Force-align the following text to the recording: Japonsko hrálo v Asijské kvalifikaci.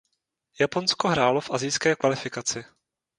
Japonsko 0.57 1.07
hrálo 1.13 1.41
v 1.45 1.49
Asijské 1.53 1.95
kvalifikaci. 1.95 2.65